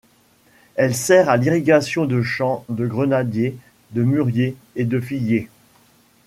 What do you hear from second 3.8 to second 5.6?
de mûriers et de figuiers.